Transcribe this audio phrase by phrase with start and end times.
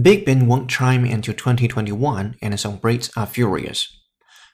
[0.00, 4.00] Big Ben won't chime until 2021 and some Brits are furious.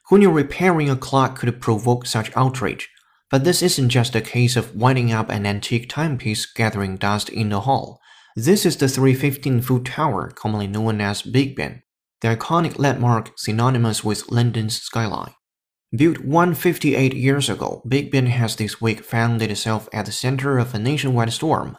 [0.08, 2.90] Who knew repairing a clock could provoke such outrage?
[3.30, 7.50] But this isn't just a case of winding up an antique timepiece gathering dust in
[7.50, 8.00] the hall.
[8.34, 11.84] This is the 315 foot tower, commonly known as Big Ben,
[12.22, 15.34] the iconic landmark synonymous with London's skyline.
[15.96, 20.74] Built 158 years ago, Big Ben has this week found itself at the center of
[20.74, 21.78] a nationwide storm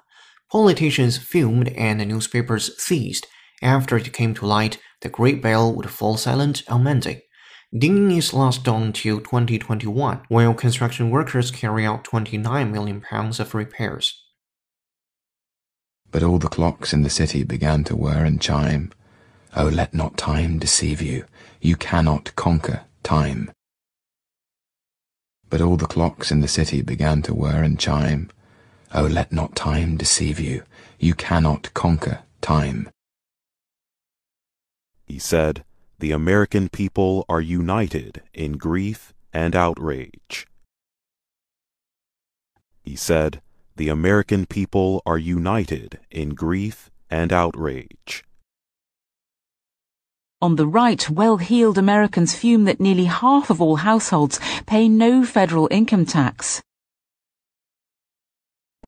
[0.52, 3.26] Politicians fumed and the newspapers seized
[3.62, 7.24] after it came to light the Great Bell would fall silent on Monday.
[7.74, 14.22] Dinging is lost until 2021, while construction workers carry out 29 million pounds of repairs.
[16.12, 18.92] But all the clocks in the city began to whir and chime.
[19.56, 21.24] Oh, let not time deceive you.
[21.62, 23.52] You cannot conquer time.
[25.50, 28.30] But all the clocks in the city began to whir and chime.
[28.94, 30.64] Oh, let not time deceive you.
[31.00, 32.90] You cannot conquer time.
[35.06, 35.64] He said,
[36.00, 40.46] The American people are united in grief and outrage.
[42.82, 43.42] He said,
[43.78, 48.26] The American people are united in grief and outrage.
[50.42, 55.70] On the right, well-heeled Americans fume that nearly half of all households pay no federal
[55.72, 56.62] income tax.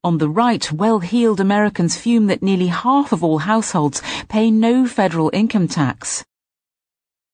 [0.06, 5.30] On the right, well-heeled Americans fume that nearly half of all households pay no federal
[5.34, 6.26] income tax.